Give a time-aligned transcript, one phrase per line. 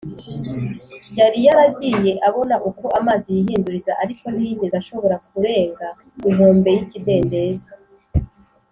[1.19, 5.87] Yari yaragiye abona uko amazi yihinduriza ariko ntiyigeze ashobora kurenga
[6.27, 7.71] inkombe y’ikidendezi